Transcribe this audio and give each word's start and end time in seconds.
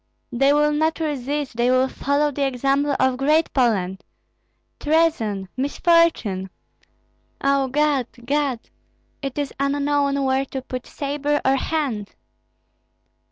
They 0.31 0.51
will 0.51 0.71
not 0.71 0.99
resist, 0.99 1.55
they 1.57 1.69
will 1.69 1.87
follow 1.87 2.31
the 2.31 2.43
example 2.47 2.95
of 2.99 3.17
Great 3.17 3.53
Poland! 3.53 4.03
Treason! 4.79 5.47
misfortune! 5.55 6.49
O 7.41 7.67
God, 7.67 8.07
God! 8.25 8.59
It 9.21 9.37
is 9.37 9.53
unknown 9.59 10.23
where 10.25 10.45
to 10.47 10.63
put 10.63 10.87
sabre 10.87 11.39
or 11.45 11.55
hand!" 11.55 12.15